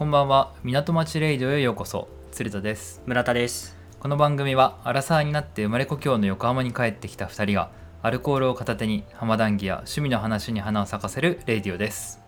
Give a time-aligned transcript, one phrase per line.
[0.00, 0.54] こんばんは。
[0.64, 2.08] 港町レイディオへようこそ。
[2.32, 3.02] 鶴田です。
[3.04, 3.76] 村田です。
[3.98, 12.18] この番組はアラサーになって生まれ故郷の横浜に帰ってきた2人がアルコールを片手に浜談義や趣味の話に花を咲かせるレイディオです。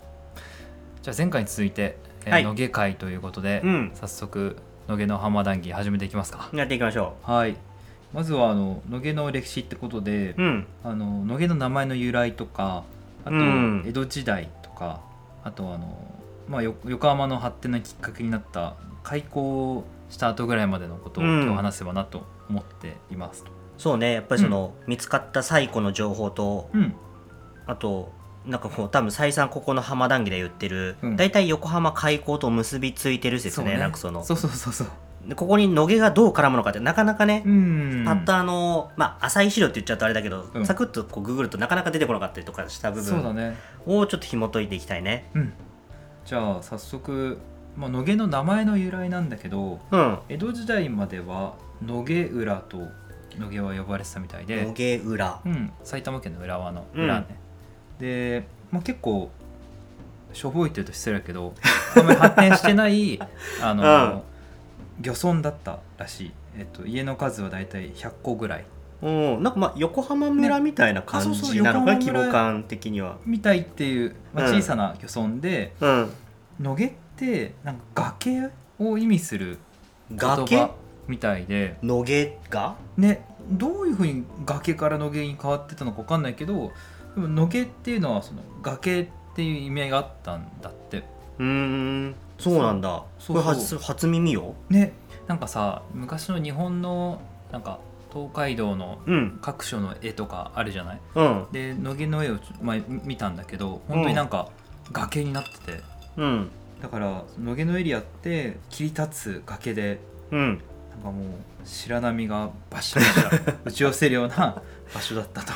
[1.00, 1.96] じゃあ前回に続いて、
[2.26, 2.44] えーはい。
[2.44, 3.92] 野毛会ということで、うん。
[3.94, 6.50] 早速野毛の浜談義始めていきますか。
[6.52, 7.56] やっていきましょはい。
[8.12, 10.66] まずはあの野毛の歴史ってことで、ううん。
[10.84, 12.84] あの野毛の名前の由来とか
[13.24, 13.84] あとうん。
[13.86, 15.00] 江戸時代とか、
[15.42, 16.11] あとあの、
[16.52, 23.50] まあ、よ横浜の発展のきっかけになった開港した後ぐらいまでのことをうん今日話せばなと思っていますと。
[23.78, 26.94] そうねやっぱりその、見つかった最古の情報とうん、
[27.66, 28.12] あと
[28.44, 34.88] なんかこう多分再三ここの浜談義で言ってる、うん大体横浜開港と結びついてる説そうねなんかそのそうそうそうそう。
[35.26, 38.02] でここに野毛がどう絡むのかってなかなかね、うん。
[38.04, 43.54] パッとあのまあ浅い資料って言っちゃうとあれだけど、うんサクッとこうググるとなかなか出てこなかったりとかした部分。
[43.86, 45.52] をちょっと紐解いていきたいねうん。
[46.24, 47.38] じゃあ早速、
[47.76, 50.18] まあ、野毛の名前の由来なんだけどうん。
[50.28, 52.78] 江戸時代までは野毛浦と
[53.38, 54.64] 野毛は呼ばれてたみたいで。
[54.64, 57.26] 野毛裏うん、埼玉県の浦和の裏ね、
[57.98, 59.30] で、まあ、結構
[60.32, 61.54] しょぼいって言うと失礼だけど
[61.96, 63.20] あんまり発展してない
[63.62, 64.24] あの、
[65.00, 68.64] 漁村だったらしい、えっと、家の数はだいたい100個ぐらい
[69.02, 69.42] うん。
[69.42, 73.18] なんかまあ横浜村みたいな感じなのかな、規模感的には。
[73.26, 76.10] みたいっていう、まあ、うん小さな漁村で、うん。
[76.60, 79.58] 野毛ってなんか崖を意味する
[80.10, 80.56] 言崖？
[80.56, 80.74] 葉
[81.08, 81.76] みたいで。
[81.82, 82.76] 野毛が？
[82.96, 83.26] ね。
[83.50, 86.70] どういうふうに崖から野毛に変わってたのか分かんないけど
[87.16, 90.98] でも野毛っていうのはその崖っていう意味合いがあったんだって。
[91.38, 93.02] うーんそうなんだ。
[93.18, 93.42] そう。
[93.42, 94.54] これ初初耳よ。
[94.70, 94.92] ね。
[95.26, 97.80] なんかさ昔の日本のなんか
[98.12, 99.38] 東海道のうん。
[99.40, 101.00] 各所の絵とかあるじゃない？
[101.14, 101.46] うん。
[101.52, 104.48] で野毛の絵をまあ、見たんだけど本当になんか
[104.92, 105.80] 崖になってて、
[106.16, 106.48] うん。
[106.82, 109.98] だから野毛のエリアって切り立つ崖で
[110.30, 110.60] うん。
[110.90, 111.26] なんかもう
[111.64, 113.08] 白波がバシバシ
[113.64, 114.60] 打ち寄せるような
[114.94, 115.52] 場所だったと。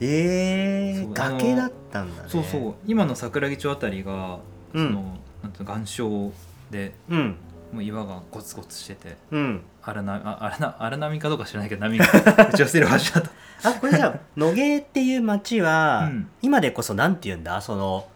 [0.00, 2.28] えー、崖だったんだね。
[2.28, 2.74] そうそう。
[2.86, 4.38] 今の桜木町あたりが
[4.74, 4.92] そうん。
[4.92, 6.32] の、なんて岩礁
[6.70, 7.36] でうん
[7.74, 9.62] もう岩がゴツゴツしててうん。
[9.82, 12.06] 荒波あ荒な荒波かどうか知らないけど波が
[12.50, 13.20] 打ち寄せるだった
[13.68, 16.28] あこれじゃあ野毛っていう町は、うん。
[16.42, 17.60] 今でこそなんて言うんだ？
[17.60, 18.06] その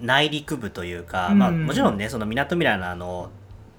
[0.00, 3.30] 内陸部というか、まあうんもちろんねその港未来のあの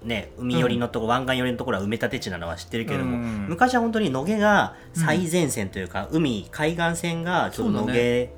[0.03, 3.46] ね海寄りのとこ、湾岸寄りのところは埋め立て地なのは知ってるけれども、うん。
[3.50, 8.29] 昔は本当に野毛が最前線というか、海海岸線がちょっと野毛、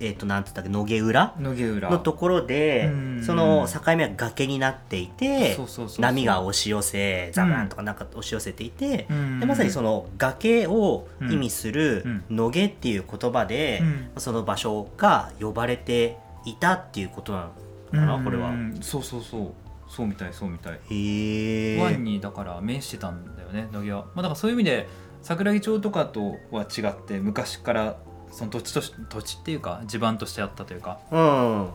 [0.00, 1.90] えっ、となんつったっけ野毛裏野毛浦。
[1.90, 3.22] のところで、うん。
[3.24, 5.56] その境目は崖になっていて
[5.98, 9.40] 波が押し寄せザバンとかなんか押し寄せていて、うん。
[9.40, 12.36] でまさにその崖を意味するうん。
[12.36, 14.20] 野毛っていう言葉で、うん。
[14.20, 17.50] その場所が呼ばれていたっていうことな
[17.92, 18.50] のかな、これは。
[18.50, 19.52] うんそうそうそう。
[19.88, 20.72] そうみたいそうみたい。
[20.90, 21.80] へえ。
[21.80, 24.88] 湾にだから面してたんだよね野毛は、まあ、だからそういう意味で
[25.22, 27.96] 桜木町とかとは違って昔から
[28.30, 30.98] その土地とし土地っていうか地盤としてあったというか。
[31.10, 31.68] うん。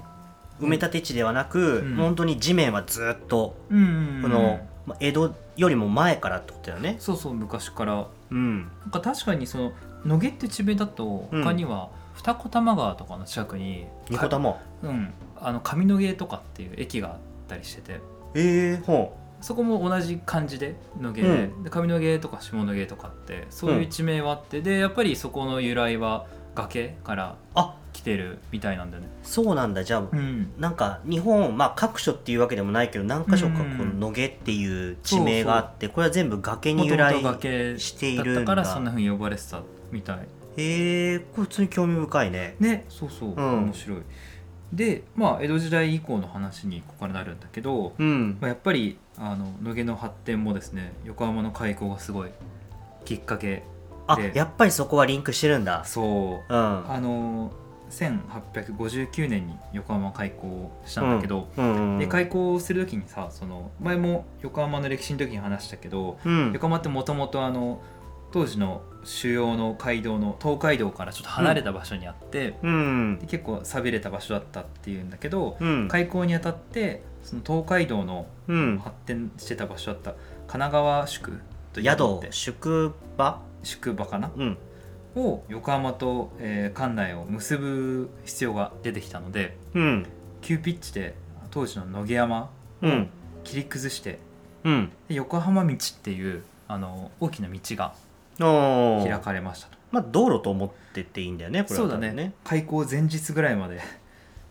[0.59, 1.95] 埋め立て地ではなく、うん。
[1.95, 6.97] 本当に地面はずっと、うんこの、まあ江戸よりも前からってことだよね。
[6.99, 8.07] そうそう昔から。
[8.31, 8.63] うん。
[8.81, 9.71] なんか確かにその
[10.05, 11.43] 野毛って地名だとうん。
[11.43, 14.57] 他には二子玉川とかの近くに二子玉。
[14.83, 15.13] うん。
[15.39, 17.15] あの上野毛とかっていう駅があっ
[17.47, 18.01] たりしてて。
[18.35, 21.63] ええほそこも同じ感じで野毛で,、うん。
[21.63, 27.35] で上野毛とか下野毛とかってそういう地名はあって、でやっぱりそこの由来は崖からう。
[27.55, 29.09] あ来てるみたいなんだよね。
[29.23, 29.83] そうなんだ。
[29.83, 37.19] じゃあ、うん、なんか日本、まあ各所っていうわけでもないけど何箇所かうんこの野毛っていう地名があって、これは全部崖に由来
[37.79, 38.41] しているんだ。
[38.41, 39.61] たからそんな風に呼ばれてた
[39.91, 40.19] みたい。
[40.57, 42.55] へえ、これ普通に興味深いね。
[42.59, 44.01] ねそうそう、うん面白い。
[44.71, 48.37] でまあ江戸時代以降の話にここからなるんだけど、うん。
[48.39, 52.29] まあ、やっぱりあの野毛の発展もですね横浜の開港がすごい
[53.03, 53.63] きっかけ
[54.09, 55.85] あでやっぱりそこはリンクしてるんだ。
[55.85, 56.53] そう。
[56.53, 56.91] うん。
[56.91, 57.51] あの
[57.91, 67.81] 1859年に横浜開港したんだけど、うんうん、で開港する時にさその前も横浜の歴史の時に話したけど、うん、横浜ってもともとあの
[68.31, 73.19] 当時の主要の街道の東海道からちょっと離れた場所にあって、うん。
[73.19, 75.87] で結構寂れた場所だったっていうんだけど、うん。
[75.87, 78.77] 開港にあたってその東海道のうん。
[78.77, 81.41] 発展してた場所だった神奈川宿
[81.81, 83.48] 宿宿場？
[83.63, 84.31] 宿場かな？
[84.35, 84.57] うん。
[85.15, 90.05] を横浜と、えー関内を結ぶ必要が出てきたのでうん。
[90.41, 91.15] 急ピッチで
[91.51, 92.49] 当時の野毛山
[92.81, 93.09] うん。
[93.43, 94.19] 切り崩して
[94.63, 94.91] うん。
[95.07, 97.93] で横浜道っていうあの大きな道が
[99.03, 99.77] 開かれましたと。
[99.91, 102.33] まあ道路と思ってていいんだよねこれはそうだねね。
[102.43, 103.81] 開港前日ぐらいまで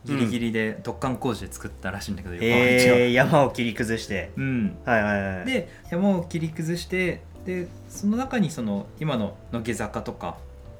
[0.08, 4.30] ギリギリで突貫工事で作ったらしいんだけど、横浜道はえー、山を切り崩して。
[4.36, 5.46] うん、はいはいはい。
[5.46, 10.36] で山を切り崩してでその中にその今の野毛坂とか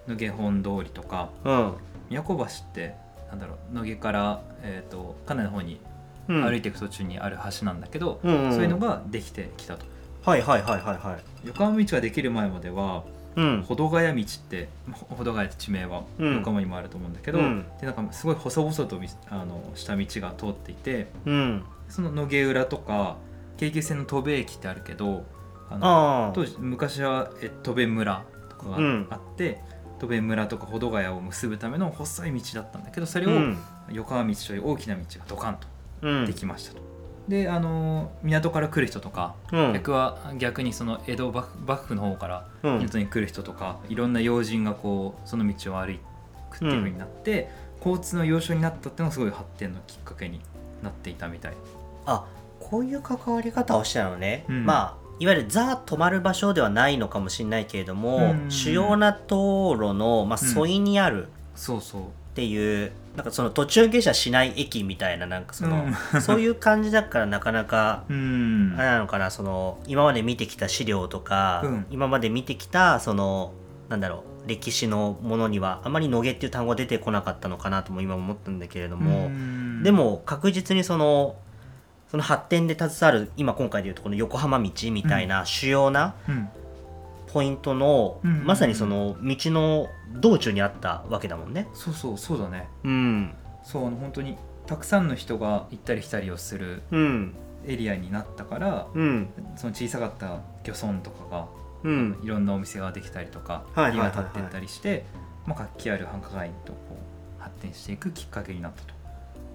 [0.07, 1.73] 野毛本通りとかうん。
[2.11, 2.95] 宮古橋って
[3.31, 5.81] なんだろう野毛から、えー、とかなりの方に
[6.29, 6.43] うん。
[6.45, 9.87] 歩いていく途中にある橋なんだけど、うんんそういうのができてきたと。
[10.25, 11.47] はいはいはいはいはい。
[11.47, 13.05] 横浜道ができる前までは
[13.37, 13.63] うん。
[13.63, 16.35] 保土ヶ谷道ってほ保土ヶ谷って地名はうん。
[16.37, 17.65] 横浜にもあると思うんだけど、うん。
[17.81, 21.65] でなんかすごい細々とみあのした道が通っていてうん。
[21.89, 23.17] その野毛裏とか
[23.57, 25.25] 京急線の戸部駅ってあるけど
[25.71, 29.61] あの当時昔はえ戸部村とかがうんあって、
[29.99, 33.59] 戸部村とか保土ヶ谷を結ぶための細い道だったんだけどそれをうん。
[33.91, 35.67] 横浜道という大きな道がドカンと
[36.03, 36.27] うん。
[36.27, 36.81] できましたと。
[37.29, 39.73] であの港から来る人とか、うん。
[39.75, 42.79] 逆は逆にその江戸幕幕府の方からうん。
[42.79, 45.99] 港に来る人とか、いろんな要人がこうその道を歩
[46.51, 50.41] くっていうふうになって、交通の要所になったっていうのがすごい発展のきっかけに
[50.83, 51.55] なっていたみたい。
[52.07, 52.25] あ
[52.61, 54.65] こういう関わり方をしてたのね、うん。
[54.65, 58.51] まあいわゆるザ止まる場所ではないのかもしれないけれども、うん。
[58.51, 60.69] 主要な道路の、まあ、うん。
[60.69, 62.03] 沿いにあるそうそう。
[62.03, 62.05] っ
[62.35, 66.23] ていう、なんかその途中下車しない駅みたいななんかその、うん。
[66.23, 68.75] そういう感じだからなかなか うん。
[68.79, 71.87] あれなのかなその今まで見てきた資料とか、うん。
[71.91, 73.53] 今まで見てきたその
[73.89, 79.83] なんだろう歴史のものにはあまり「野毛」っていう単語が出てこなかったのかなとも今思ったんだけれども、うん。
[79.83, 81.35] でも確実にその
[82.09, 86.49] その発展で携わる今今回でいうとこの横浜道みたいな主要なうん
[87.33, 91.69] ポイントの、うんまさにその道の道中にあったわけだもんね。
[91.75, 92.69] そうそうそうだね。
[92.85, 94.37] うん、そうあの本当に
[94.67, 97.35] たくさんの人が行ったり来たりをするうん、
[97.67, 101.47] エリアになったからうん、その小さかった漁村とかが
[101.85, 104.11] うん、いろんなお店ができたりとかはいはいはいはい。
[104.11, 105.05] 家が建っていったりして、
[105.47, 106.79] まあ、活気ある繁華街とこ
[107.39, 108.95] う発展していくきっかけになったと。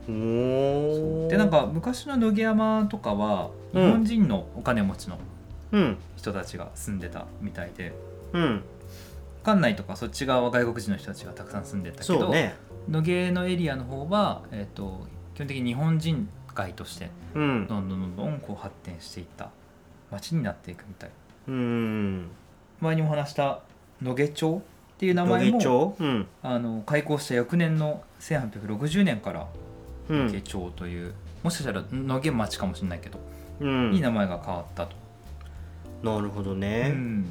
[0.09, 1.27] おー。
[1.27, 3.91] でなんか昔の野毛山とかは日うん。
[3.91, 5.21] 本人のお金持ちのうん、
[6.15, 7.93] 人たちが住んでたみたいで、
[8.33, 8.63] うん、
[9.43, 12.55] 館内とかそっち側は外国人の人たちがたくさん住んでたけど、ね。
[12.89, 19.49] 野毛のエリアの方は、えー、と基本的に日本人街としてうん、どんどんどんどんこう発展していった
[20.11, 21.09] 町になっていくみたい。
[21.47, 22.29] うん、
[22.79, 23.61] 前にも話した
[24.01, 24.61] 野毛町
[24.95, 29.47] っていう名野前もうん、あの開港した翌年の1860年から
[30.09, 30.27] うん。
[30.27, 33.19] 野毛、町という、もしかしたら野毛町かもしれないけど、
[33.59, 33.93] うん。
[33.93, 34.95] いい名前が変わったと、
[36.03, 37.25] なるほどうね、ん、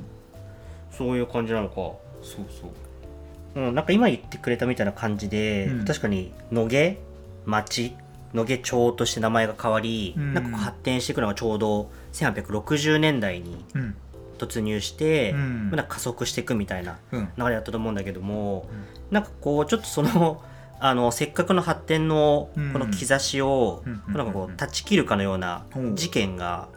[0.90, 1.74] そういう感じなのか。
[1.76, 3.60] そうそう。
[3.68, 5.84] うん、なんか今言ってくれたみたいな感じで、うん。
[5.84, 6.98] 確かに野毛？
[7.44, 7.94] 町？
[8.32, 10.32] 野毛町として名前が変わり、うん。
[10.34, 13.94] なんか発展していくのがちょうど1860年代にうん。
[14.38, 15.70] 突入して、うん。
[15.70, 17.28] なんか加速していくみたいなうん。
[17.36, 18.68] 流れだったと思うんだけども、
[19.10, 20.42] なんかこうちょっとその
[20.80, 22.72] あのせっかくの発展のうん。
[22.72, 24.14] この兆しを、うん。
[24.14, 25.78] なんかこう断ち切るかのようなう。
[25.78, 26.68] ん事件が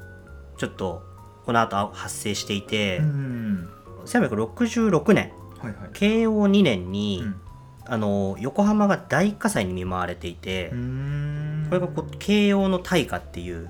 [0.57, 1.03] ちょっと
[1.45, 3.69] この後発生していて、うん。
[4.05, 5.89] 1866年はいはい。
[5.93, 7.41] 慶応2年に、うん。
[7.87, 11.65] あの横浜が大火災に見舞われていて、うん。
[11.69, 13.67] これがこう慶応の大火っていう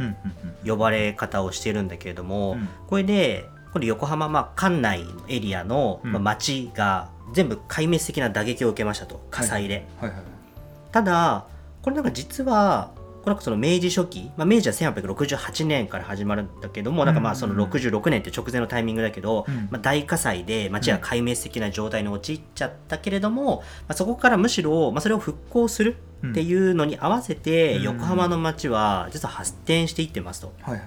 [0.66, 2.70] 呼ばれ方をしてるんだけれども、うん。
[2.88, 6.12] これでこれ横浜、まあ、管内のエリアの、うん。
[6.14, 9.86] まあ、町が全部壊滅的な打撃を受けましたと火災で、
[10.92, 11.46] ただ
[11.82, 12.92] これなんか実は
[13.26, 19.68] これなんかその明治初期、まあ、明治は1868年から始まるんだけども、なんかまあその66年って直前のタイミングだけど、うん。
[19.72, 27.82] まあ、大火災で町が壊滅的な状態に陥っちゃったけれども、まあ、そこからむしろ、まあ、それを復興するっていうのに合わせて、うん。
[27.82, 30.54] 横浜の町は実は発展していってますと。
[30.62, 30.82] はいはい。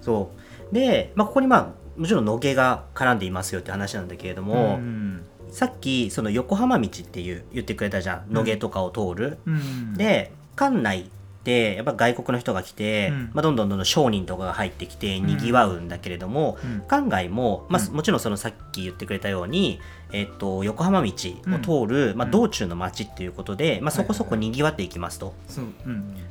[0.00, 0.30] そ
[0.72, 0.74] う。
[0.74, 5.20] で、まあ、ここにまあもちろん野毛が絡んでいますよって話なんだけれども、ん
[5.50, 8.32] さっきその横浜道っていう言ってくれたじゃん。
[8.32, 9.38] 野毛とかを通る。
[9.46, 9.94] うん。
[9.94, 11.04] で館内っ
[11.48, 13.30] てやっぱ外国の人が来て、うん。
[13.32, 16.80] まあ、どんどんどんどん商人とかが入ってきてにぎわうんだけれども、うん。
[16.80, 17.94] 館外も、まあうん。
[17.94, 19.80] もちろんそのさっき言ってくれたように、
[20.12, 22.30] えっと、横浜道を通る、まあ、うん。
[22.30, 25.32] 道中の町っていうことで、まあ、そこそこにぎわっていきますと。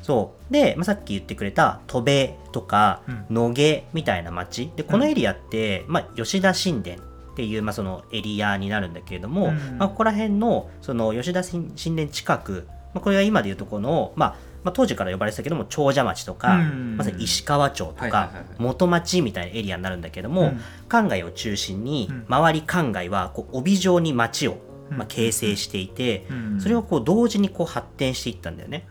[0.04, 0.54] そう。
[0.54, 3.36] で、まあ、さっき言ってくれた戸部とかうん。
[3.36, 9.78] 野毛みたいな町でこのエリアって、まあ、吉田神殿っていう、まあ、そのエリアになるんだけれども、うん。
[9.80, 16.98] まあ、ここら辺のその吉田神殿近く、まあ、これは今でいうとこの、まあまあ、当時から呼ばれてたけども長者町とか、うん。
[16.98, 20.62] まさに石川町とか元町みたいなエリアになるんだけども、うん。
[20.88, 22.26] 関外を中心にうん。
[22.28, 24.58] 周り関外はこう帯状に町を、
[24.92, 24.98] うん。
[24.98, 26.62] まあ、形成していて、うん。
[26.62, 28.86] それをこう同時にこう発展していったんだよね。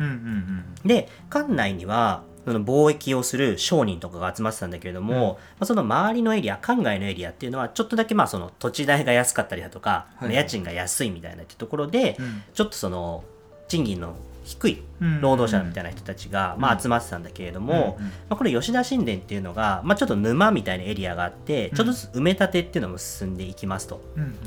[0.84, 12.42] で館内にはその貿易をする商人とかが集まってたんだけれども、まあ、その周りのエリア館外のエリアっていうのはちょっとだけまあその土地代が安かったりだとか、はい家賃が安いみたいなってところで、うん。
[12.54, 13.24] ちょっとその
[13.66, 14.14] 賃金の
[14.46, 14.82] 低い
[15.20, 17.98] 労働者みたいな人たちが、まあ、集まってたんだけれども、
[18.28, 24.00] まあ、この吉田神殿っていうのが、まあ、ちょっと沼みたいなエリアがあってちょっとずつ埋め立てっていうのも進んでいきますと。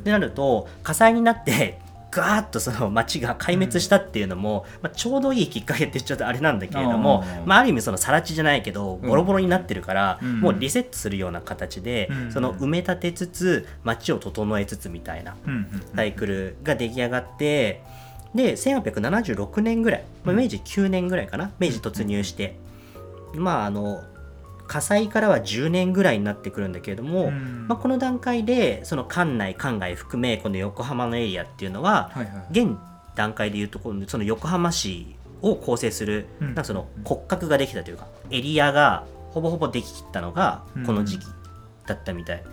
[0.03, 1.79] でなると火災になって
[2.11, 15.35] ガーッとその町が壊滅したっていうのも、まあ、ちょうどいいきっかけってちょっとあれなんだけれども、まあ、ある意味その更地じゃないけどボロボロになってるから、もうリセットするような形で、その埋め立てつつ町を整えつつみたいな
[15.95, 17.83] サイクルが出来上がって。
[18.35, 22.57] で1876年ぐらい、まあ、明治9年ぐらいかな明治突入して、
[23.33, 24.03] まああの
[24.69, 32.77] 火災からは10年ぐらいになってくるんだけれども、まあ、この段階でその館内館外含めこの横浜のエリアっていうのは、はいはい、現
[33.15, 41.25] 段階でいうとこのその横浜市を構成する、なんかその骨格ができたというかエリアがほぼほぼでききったのがこの時期
[41.87, 42.43] だったみたい。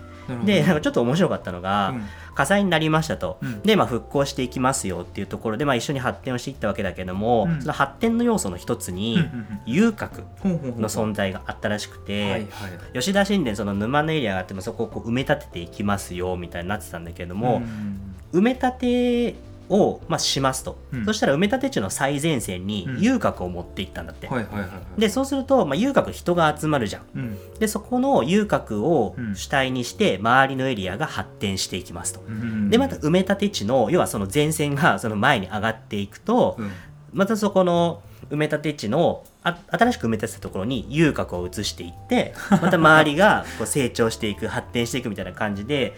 [0.44, 2.02] でなんかちょっと面白かったのが、うん、
[2.34, 9.18] 火災になりましたと、うん、で、まあ、復興していきますよっていうところで、まあ、一緒に発展をしていったわけだけども、うん、その発展の要素の一つに、
[9.64, 12.46] 遊郭の存在があったらしくて、
[12.92, 17.62] 吉田神殿その沼のエリアがあってもそこをこう埋め立てていきますよみたいになってたんだけども、
[18.32, 19.34] 埋め立て
[19.68, 24.28] を、まあ、しますと、うん、そしたら埋め立て地の最前線に遊郭を持っていったんだって、
[24.98, 36.58] でそうすると、まあ、遊郭人が集まるじゃん、うん、でそこの遊郭を主体にして周りのエリアが発展していきますと、うん、でまた埋め立て地の要はその前線がその前に上がっていくと、
[37.12, 45.96] またそこの埋め立て地のあ新しく埋め立てたところに遊郭を移していって また周りがこう成長していく発展していくみたいな感じで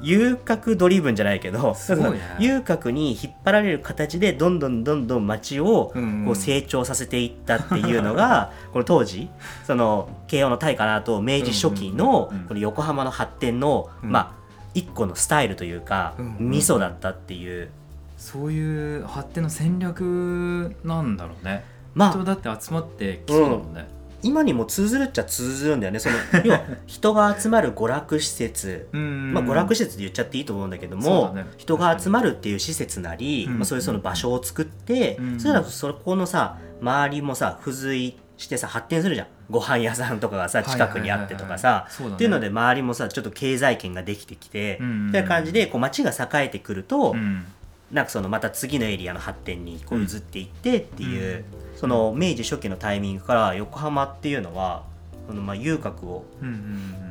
[0.00, 5.92] 遊郭ドリブンじゃないけど、ね、 遊郭に引っ張られる形でどんどんどんどん街を
[6.24, 9.28] こう成長させていったっていうのが、 この当時
[9.66, 14.42] その慶応の大化の後明治初期のこの横浜の発展の、まあ
[14.74, 17.68] 一個のスタイルというか、味噌だったっていう。
[18.16, 23.86] そういう発展の戦略なんだろうねまあ、人だって集まってきそうだもんね、
[24.22, 25.98] うん、今にも通ずるっちゃ通ずるんだよね。
[25.98, 28.88] その要は 人が集まる娯楽施設。
[28.92, 39.26] まあ、娯楽施設で言っちゃっていいと思うんだけども、ね、人が集まるっていう施設なり、まあ、そういうその場所を作って、うん、それらそこのさ周りもさ付随してさ発展するじゃん。
[39.50, 41.86] ご飯屋さんとかがさ近くにあってとかさ。
[42.14, 47.44] っていうので周りもさちょっと経済圏ができてきて、うん、っていう感じでこう街が栄えてくると、うん
[47.92, 54.84] なんかそのまた次のエリアの発展にこう移っていってっていう、うん、その明治初期のタイミングから横浜っていうのは
[55.28, 56.24] そのまあ遊郭を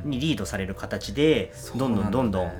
[0.04, 2.52] にリードされる形でどんどんどんどん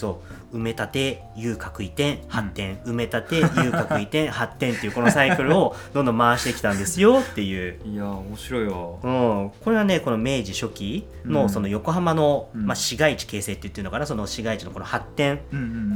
[0.00, 7.78] そう埋め立て遊郭移転発展、埋め立て遊郭移転発展っていうこのサイクルをどんどん回してきたんですよっていう。
[7.84, 15.40] いや面白いわ、うん、これはねこの明治初期のその横浜の、うん、まあ、市街地形成って言ってるのかなその市街地のこの発展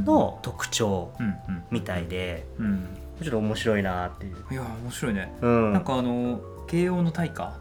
[0.04, 1.10] の特徴
[1.70, 2.86] みたいで、うん、
[3.22, 4.36] ちょっと面白いなっていう。
[4.52, 7.54] いや面白いね、うん、なんかあの慶応の大火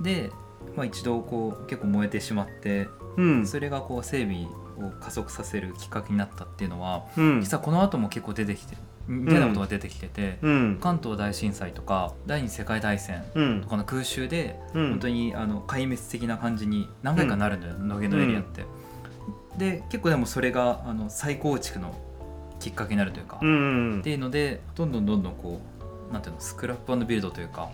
[0.00, 0.30] で、
[0.74, 4.46] まあ、一度こう結構燃えてしまって、うん、それがこう整備
[4.86, 13.24] を加速させるきっかけになったっていうのは、うん、実はこの後も結構出てきてみたいなことが出てきてて、うん、関東大震災とか第二次世界大戦
[13.62, 18.64] とかの空襲で、うん、本当にあの壊滅的な感じに何回かなるのよ、野毛のエリアって。
[19.58, 21.94] で結構でもそれがあの再構築の
[22.60, 23.46] きっかけになるというか、って
[24.10, 25.60] いうのでどんどんどんどんこ
[26.10, 27.68] うなんていうのスクラップビルドというか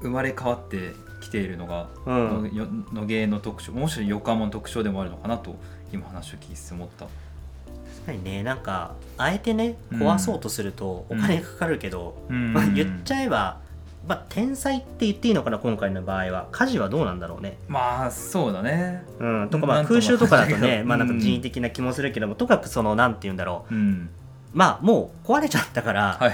[0.00, 5.56] 生まれ変わってきているのが、うん、野芸の特徴もし横浜の特徴でもあるのかなと
[5.92, 7.06] 今話を聞いて思った。
[7.06, 13.60] 確かにねなんかあえてね壊そうとするとお金かかるけど、うん、まあ、言っちゃえば、
[14.06, 16.48] まあ、天才って言っていいのかな今回の場合は。
[16.52, 17.58] 家事はどうなんだろうね。
[17.66, 19.04] まあそうだね。
[19.18, 19.48] うん。
[19.50, 24.10] とかまあ空襲とかだとね まあなんか人為的な気もするけども、とかくそのなんて言うんだろう、うん
[24.56, 26.32] まあもう壊れちゃったから、はい、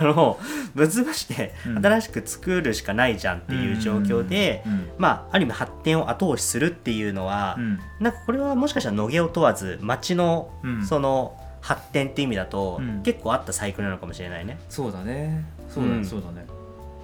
[0.00, 0.40] あの
[0.74, 10.50] ぶつぶして新しく作るしかないじゃんっていう状況で、うん、まあある意味発展を後押しするっていうのは、うん、なんかこれはもしかしたら野毛を問わず町の
[10.88, 14.58] その発展っていう意味だと、結構あったサイクルなのかもしれないね。
[14.70, 15.44] そうだね。
[15.68, 16.46] そうだね、そうだね。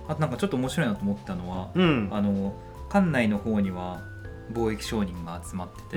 [0.09, 2.55] あとなんかちょっと面白いなと思ったのは、あの
[2.89, 4.01] 館内の方には
[4.53, 5.97] 貿易商人が集まって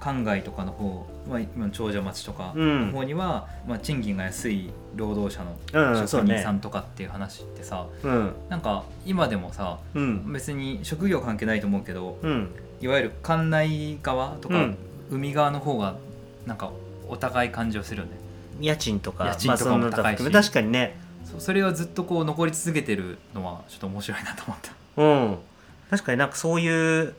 [0.00, 12.50] 関外とかの方、まあ、今の長者町とかの方には、うん、まあ、賃金が安い労働者の職人さんとかっていう話ってさ、うん、なんか今でもさ、うん、別に職業関係ないと思うけど、うん、
[12.80, 14.68] いわゆる館内側とか、
[15.10, 15.96] 海側の方が
[16.46, 16.70] なんか
[17.08, 18.12] お互い感じをするよね。
[18.60, 20.96] 家賃とか家賃とかも高いし、まあ、確かにね。
[21.38, 25.02] それはずっとこう残り続けてるのはちょっと面白いなと思った。
[25.02, 25.38] うん。
[25.90, 27.14] 確かになんかそういう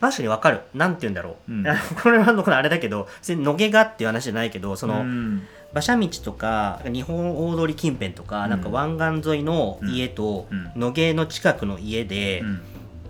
[0.00, 0.60] 確かにわかる。
[0.74, 1.52] なんて言うんだろう。
[1.52, 1.64] うん、
[2.02, 5.42] これはこれあれだけど、別に野毛がっていう話じゃないけど、その、うん、
[5.72, 12.42] 馬車道とか日本大通近辺とか,、なんか湾岸沿いの家と野毛の近くの家で、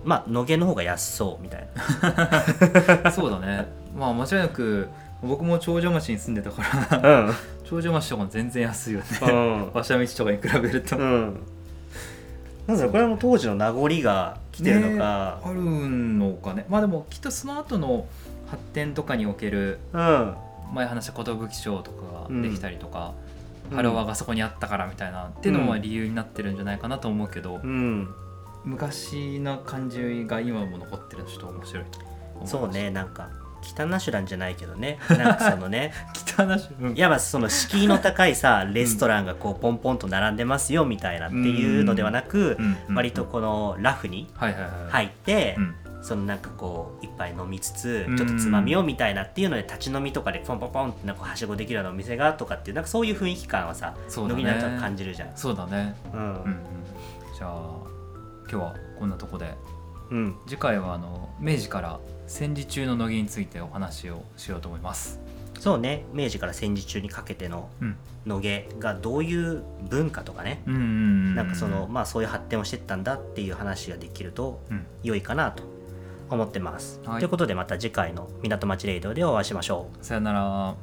[0.04, 1.68] まあ野毛の方が安そうみたい
[3.02, 3.10] な。
[3.12, 3.66] そうだね。
[3.96, 4.88] まあ間違いなく
[5.22, 6.62] 僕も長女町に住んでたか
[7.00, 11.40] ら、うん、長女町とかも全然安いよね、うん、 馬車道とかに比べると、うん、
[12.66, 16.66] なんだろうこれはもう当時の名残が来てるのか、ね、あるのかね。
[16.68, 18.06] まあでもきっとその後の
[18.48, 20.36] 発展とかにおける、うん、
[20.72, 23.14] 前話した寿町とかができたりとか、
[23.70, 28.08] うん、ハロワがそこにあったからみたいな、っていうのも理由になってるんじゃないかなと思うけど、うん、
[28.64, 31.84] 昔の感じが今も残ってるのちょっと面白い
[32.44, 33.28] そうねなんか
[33.62, 34.98] 北ナシュランじゃないけどね。
[35.08, 35.92] なんかそのね。
[36.12, 44.28] 北ナシュラン、いわばその敷居の高いさ レストランがこうポンポンと並んでますよみたいなっていうのではなく、割とこのラフに
[44.90, 45.56] 入って、
[46.02, 55.36] そのなんかこう一杯飲みつつちょっとつまみをみたいなっていうので立ち飲みとかでポンポンポンってなんかはしごできるようなお店がとかっていうなんかそういう雰囲気感はさ飲みながら感じるじゃん。
[55.36, 55.94] そうだね。
[56.12, 56.56] うん、うん、
[57.36, 57.50] じゃあ
[58.50, 59.54] 今日はこんなとこで、
[60.10, 65.20] うん、次回はあの明治から戦時中の乃木についてお話をしようと思います。
[65.58, 66.06] そうね。
[66.12, 67.68] 明治から戦時中にかけての
[68.24, 74.62] 野毛がどういう文化とかね、なんかそのまあそういう発展をしてったんだっていう話ができると
[75.02, 75.62] 良いかなと
[76.30, 80.04] 思ってます、はい、ということでまた次回の港町レイドでお会いしましょう。
[80.04, 80.74] さよなら